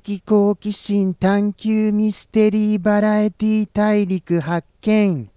[0.00, 5.30] 的好奇心探求ミステリーバラエティ大陸発見。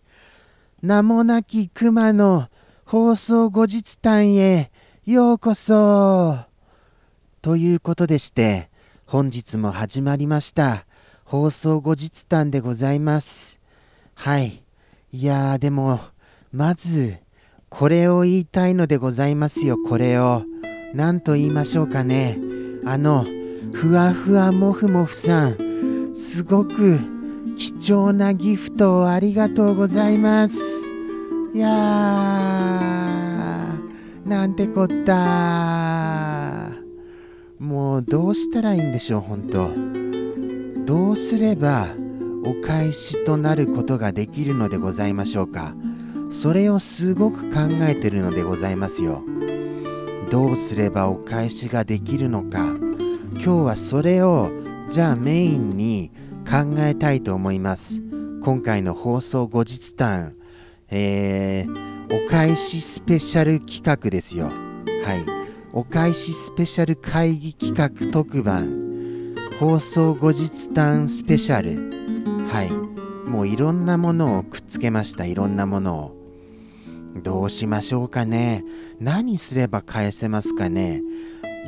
[0.81, 2.49] 名もなき熊の
[2.85, 4.69] 放送後日談へ
[5.05, 6.39] ようこそ。
[7.41, 8.69] ということでして
[9.05, 10.85] 本日も始まりました。
[11.23, 13.61] 放送後日談でございます。
[14.15, 14.63] はい。
[15.11, 16.01] いやーでも
[16.51, 17.17] まず
[17.69, 20.43] これを言いたいのでございますよこれを。
[20.93, 22.37] 何と言いましょうかね。
[22.85, 23.25] あの
[23.73, 26.11] ふわふわもふもふさん。
[26.13, 26.99] すごく
[27.55, 30.59] 貴重なギフトをありがとうございます。
[31.53, 37.63] いやーなんてこったー。
[37.63, 39.69] もうどうしたらいいんでしょう本当
[40.85, 41.87] どうすれば
[42.45, 45.75] お返しとなることができるのでございましょうか。
[46.31, 49.23] それをすごく考えてるのでございますよ。
[50.29, 52.88] どうすればお返しができるのか。
[53.41, 54.51] 今日はそれを
[54.89, 56.11] じゃあメインに
[56.45, 58.01] 考えたいと思います。
[58.41, 60.35] 今回の放送後日談。
[60.89, 64.47] えー、お返しスペシャル企画ですよ。
[64.47, 65.25] はい。
[65.71, 69.33] お返しスペシャル会議企画特番。
[69.57, 72.47] 放送後日談スペシャル。
[72.49, 72.71] はい。
[73.29, 75.25] もういろんなものをくっつけました。
[75.25, 76.19] いろんなものを。
[77.23, 78.65] どうしましょうかね。
[78.99, 81.01] 何すれば返せますかね。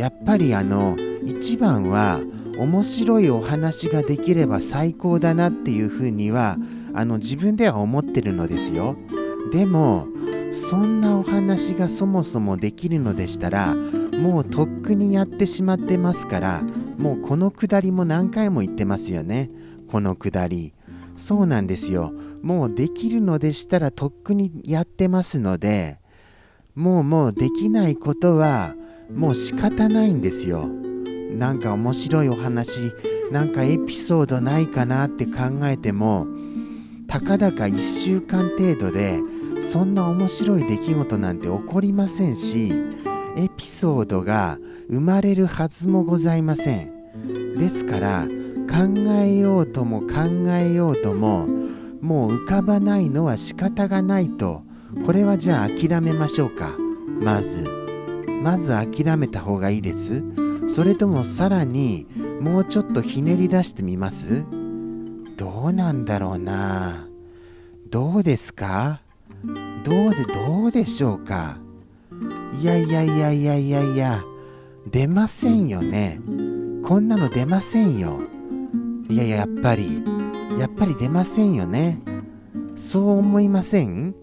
[0.01, 0.95] やっぱりあの
[1.27, 2.21] 一番は
[2.57, 6.57] 面白いお話ができれば最高だなっていうふうには
[6.95, 8.95] あの自分では思ってるのですよ。
[9.51, 10.07] でも
[10.53, 16.63] そんなお話がそもそもできるのでしたらもうとっくにやってしまってますから
[16.97, 19.51] もうこのくだりも何回も言ってますよね。
[19.87, 20.73] このくだり。
[21.15, 22.11] そうなんですよ。
[22.41, 25.99] もうできるのでしたらとっくにやってますので
[26.73, 28.73] もうもうできないことは
[29.15, 30.67] もう仕方ないんですよ。
[31.31, 32.93] なんか面白いお話
[33.31, 35.33] なんかエピソードないかなって考
[35.63, 36.27] えても
[37.07, 39.19] たかだか1週間程度で
[39.61, 42.73] そんな面白い出来事なんて起こりませんし
[43.37, 44.57] エピソードが
[44.89, 47.57] 生まれるはずもございません。
[47.57, 48.27] ですから
[48.69, 51.47] 考えようとも考えようとも
[52.01, 54.63] もう浮かばないのは仕方がないと
[55.05, 56.75] これはじゃあ諦めましょうか。
[57.21, 57.80] まず。
[58.41, 60.23] まず諦めた方がいいです。
[60.67, 62.07] それともさらに
[62.41, 64.45] もうちょっとひねり出してみます？
[65.37, 67.07] どうなんだろうな？
[67.89, 69.01] どうですか？
[69.83, 71.57] どうでどうでしょうか？
[72.59, 74.23] いやいやいやいやいやいや
[74.89, 76.19] 出ませんよね。
[76.83, 78.21] こんなの出ませんよ。
[79.09, 80.03] いやいややっぱり
[80.57, 82.01] やっぱり出ませんよね。
[82.75, 84.15] そう思いません？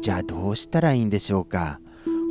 [0.00, 1.80] じゃあどうしたらいいんでしょうか？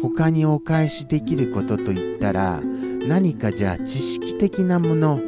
[0.01, 2.61] 他にお返しできることといったら
[3.07, 5.19] 何かじゃあ知識的なもの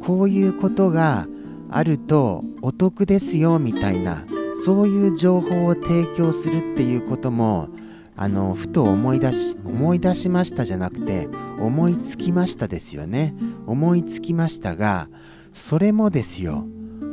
[0.00, 1.26] こういうことが
[1.70, 4.24] あるとお得ですよみたいな
[4.64, 7.68] そういう情報を提供するっていうことも
[8.14, 11.28] あのふと思い出し思い出しましたじゃなくて
[11.58, 13.34] 思いつきましたですよね。
[13.66, 15.08] 思いつきましたが
[15.52, 16.66] それもですよ。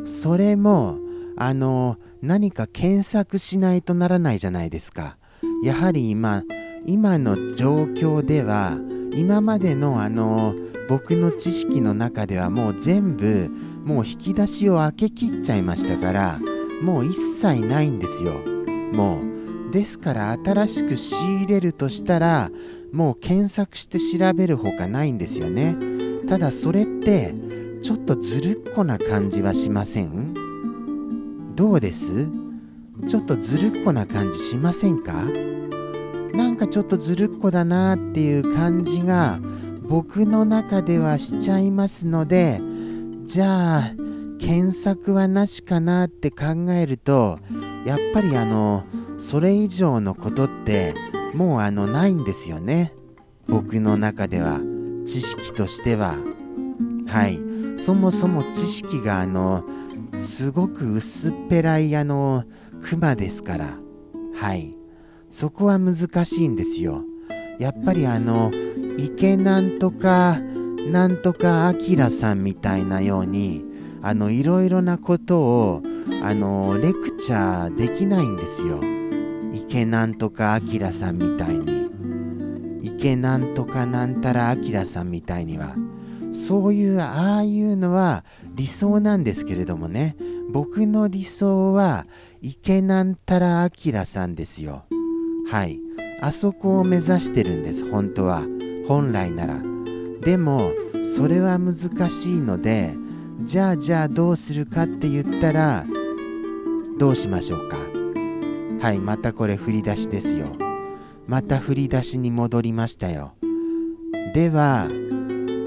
[0.04, 0.98] それも
[1.38, 5.18] あの何か検索しないとならないじゃないですか。
[5.64, 6.44] やはり今
[6.92, 8.76] 今の状況では
[9.14, 10.56] 今までのあの
[10.90, 13.48] 僕の知識の中ではもう全部
[13.86, 16.40] もう引き出しを開けきっちゃいましたから
[16.82, 18.34] もう一切ないんですよ。
[18.92, 19.72] もう。
[19.72, 22.50] ですから新しく仕入れるとしたら
[22.92, 25.76] もう検索して調べるほかないんですよね。
[26.28, 27.36] ただそれって
[27.84, 30.34] ちょっとずるっこな感じはしません？
[31.56, 32.28] どうです？
[33.08, 35.28] ちょっとずるっこな感じしませんか？
[36.34, 39.40] なんかちょっとずるっこだなっていう感じが
[39.84, 42.62] 僕の中ではしちゃいますので
[43.26, 43.94] じゃあ
[44.40, 47.40] 検索はなしかなって考えると
[47.86, 48.84] やっぱりあの
[49.18, 50.94] それ以上のことって
[51.34, 52.94] もうあのないんですよね。
[53.48, 54.62] 僕の中では。
[55.06, 56.18] 知識としては。
[57.08, 57.40] はい。
[57.78, 59.64] そもそも知識があの
[60.18, 62.44] すごく薄っぺらいあの
[62.82, 63.78] クマですから。
[64.36, 64.79] はい。
[65.30, 65.96] そこは難
[66.26, 67.04] しいんですよ。
[67.60, 68.52] やっぱりあの
[68.98, 70.40] 池なんとか
[70.92, 73.64] なんとかあきらさんみたいなように
[74.02, 75.84] あのいろいろなことを
[76.24, 78.80] あのレクチャーできないんですよ。
[79.54, 81.90] 池なんとかあきらさんみたいに。
[82.82, 85.76] 池なんとかなんたらあきらさんみたいには。
[86.32, 88.24] そういうああいうのは
[88.56, 90.16] 理想なんですけれどもね。
[90.52, 92.08] 僕の理想は
[92.42, 94.86] 池なんたらあきらさんですよ。
[95.52, 95.80] はい。
[96.22, 98.46] あそこを目指してるんです本当は。
[98.88, 99.60] 本来なら。
[100.22, 100.72] でも
[101.04, 101.76] それは難
[102.10, 102.96] しいので
[103.44, 105.86] じゃあじゃあどうするかって言ったら
[106.98, 107.78] どうしましょうか。
[108.82, 110.48] はいまたこれ振り出しですよ。
[111.28, 113.34] また振り出しに戻りましたよ。
[114.34, 114.88] では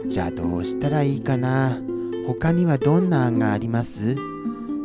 [0.07, 1.81] じゃあどうしたらいいかな。
[2.27, 4.17] 他にはどんな案があります？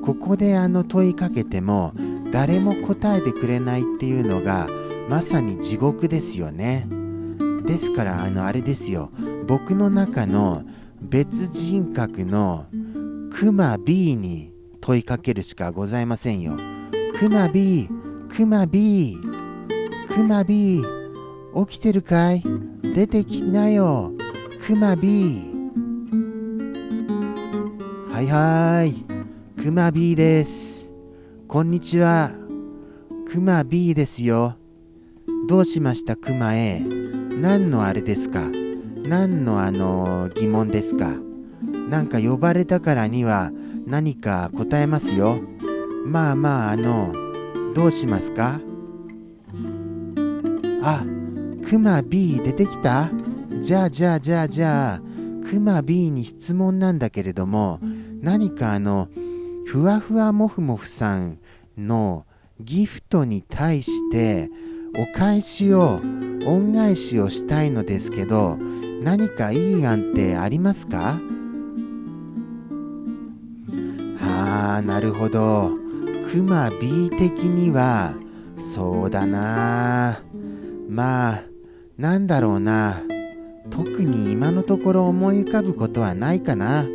[0.01, 1.93] ここであの問いかけても
[2.31, 4.67] 誰も答えてくれないっていうのが
[5.09, 6.87] まさに地獄ですよね。
[7.65, 9.09] ですからあのあれですよ。
[9.47, 10.63] 僕の中の
[11.01, 12.65] 別人格の
[13.31, 14.51] クマ B に
[14.81, 16.57] 問いかけるしかございませんよ。
[17.19, 17.89] クマ B
[18.29, 19.17] クマ B
[20.13, 20.83] クマ B
[21.67, 22.43] 起きてるかい？
[22.81, 24.11] 出てきなよ。
[24.65, 25.45] クマ B
[28.11, 28.93] はいはい。
[29.61, 30.91] クマ B です。
[31.47, 32.31] こんにちは。
[33.31, 34.55] クマ B ですよ。
[35.47, 36.17] どうしました？
[36.17, 38.41] クマ A 何のあれですか？
[39.05, 41.15] 何のあの疑問ですか？
[41.89, 43.51] なんか呼ばれたからには
[43.85, 45.39] 何か答えますよ。
[46.05, 47.13] まあまああの
[47.73, 48.59] どうしますか？
[50.83, 51.05] あ
[51.69, 53.09] クマ B 出てきた？
[53.61, 55.01] じゃあじゃあじゃあじゃあ
[55.49, 57.79] クマ B に質問なんだけれども
[58.21, 59.07] 何かあの
[59.65, 61.39] ふわふわもふもふさん
[61.77, 62.25] の
[62.59, 64.49] ギフトに対して
[64.99, 66.01] お返しを
[66.45, 68.57] 恩返しをしたいのですけど
[69.03, 71.19] 何かいい案ってありますか？
[74.19, 75.71] あーなるほど。
[76.31, 78.15] クマ B 的には
[78.57, 80.19] そうだな。
[80.89, 81.43] まあ
[81.97, 83.01] なんだろうな。
[83.69, 86.85] 特に今のところ思い浮かぶことはないかな。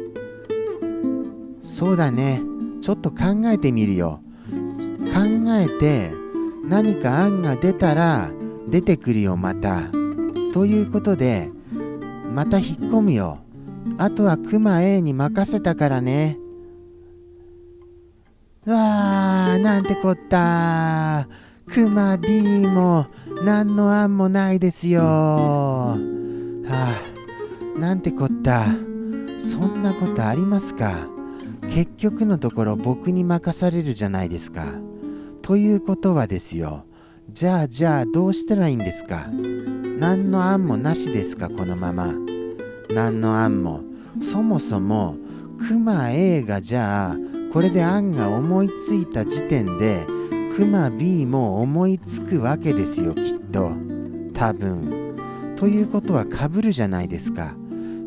[1.61, 2.43] そうだね。
[2.81, 4.21] ちょっと考えてみるよ。
[5.15, 5.21] 考
[5.55, 6.11] えて
[6.65, 8.31] 何か案が出たら
[8.69, 9.91] 出てくるよまた。
[10.53, 11.51] ということで
[12.33, 13.39] また引っ込むよ。
[13.99, 16.39] あとはクマ A に任せたからね。
[18.65, 21.27] わーなんてこった
[21.67, 23.07] クマ B も
[23.45, 25.03] 何の案もないですよ。
[25.03, 25.97] は
[26.69, 28.67] あなんてこった。
[29.39, 31.09] そんなことありますか？
[31.69, 34.67] 結局のところ僕に任されるじゃないですか。
[35.53, 36.87] ということはですよ。
[37.29, 39.27] じゃあじゃあどうしたらいいんですか？
[39.99, 42.15] 何の案もなしですかこのまま。
[42.89, 43.83] 何の案も。
[44.23, 45.15] そもそも
[45.69, 47.17] クマ A がじゃあ
[47.53, 50.07] これで案が思いついた時点で
[50.57, 53.73] クマ B も思いつくわけですよきっと。
[54.33, 55.55] 多分。
[55.57, 57.55] ということはかぶるじゃないですか。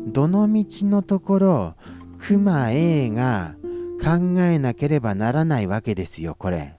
[0.08, 1.74] どの道のところ
[2.18, 3.54] クマ A が
[4.02, 6.74] 考えなければならないわけですよこれ。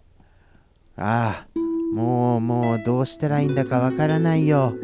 [1.00, 1.60] ああ
[1.94, 4.76] もうもうどうしたらいいんだかわからないよ。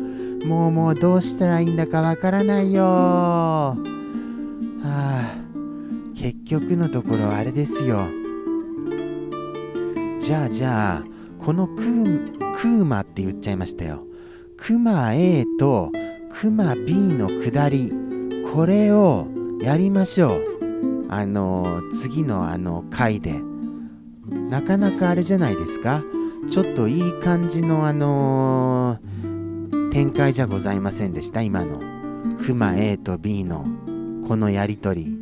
[0.46, 2.84] もうもうどうしたらいいんだかわからないよ。
[2.84, 3.76] は
[4.84, 5.36] あ
[6.16, 8.08] 結局のところあれですよ。
[10.20, 11.04] じゃあじゃあ
[11.44, 14.06] このクークーマって言っちゃいましたよ。
[14.56, 15.92] クマ A と
[16.30, 17.92] クマ B の下り
[18.54, 19.28] これを
[19.62, 20.44] やりましょう。
[21.10, 23.53] あの次のあの回で。
[24.30, 26.04] なかなかあれじゃないですか？
[26.50, 31.42] ちょっといい感じのあのー、展開じゃございませんでした？
[31.42, 31.80] 今の。
[32.46, 33.66] クマ A と B の
[34.28, 35.18] このやりとり。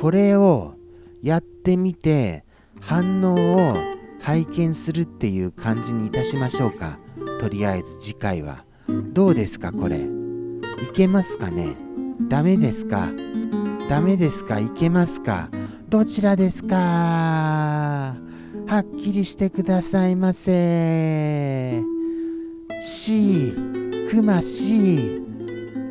[0.00, 0.74] これを
[1.22, 2.44] やってみて
[2.80, 3.76] 反応を
[4.20, 6.98] 拝見するっていう感じにいたしましょうか。
[7.40, 8.64] とりあえず次回は。
[8.88, 9.98] どうですかこれ？
[9.98, 10.06] い
[10.92, 11.76] けますかね？
[12.28, 13.10] ダメですか？
[13.88, 14.60] ダメですか？
[14.60, 15.48] いけますか？
[15.94, 16.74] どちらですか？
[16.74, 18.16] は
[18.78, 21.80] っきりしてくださいませ。
[22.82, 23.54] C
[24.10, 25.22] クマ C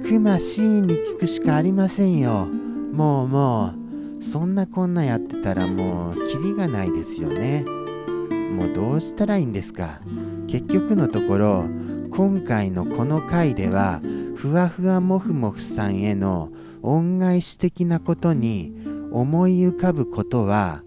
[0.06, 2.50] クマ C に聞くしかありませんよ。
[2.92, 3.76] もうも
[4.20, 7.64] うそんなこんなやってたらもうキリがないですよね。
[7.64, 10.02] もうどうしたらいいんですか？
[10.48, 11.66] 結局のところ
[12.12, 14.02] 今回のこの回では
[14.36, 16.50] ふわふわもふもふさんへの
[16.82, 18.83] 恩返し的なことに
[19.14, 20.84] 思い浮かぶことは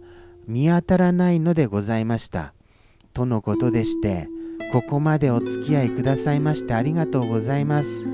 [0.47, 2.53] 見当たらないのでございました。
[3.13, 4.29] とのことでして、
[4.73, 8.07] ここまでお付き合いくださいましてありがとうございます。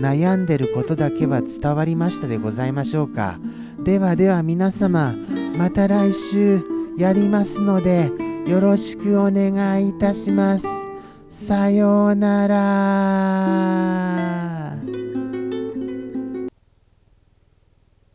[0.00, 3.38] 悩んでることだけは伝わりましたでございましょうか。
[3.84, 5.14] ではでは皆様、
[5.58, 6.60] また来週
[6.96, 8.10] やりますので、
[8.46, 10.66] よろしくお願いいたします。
[11.28, 14.17] さようなら。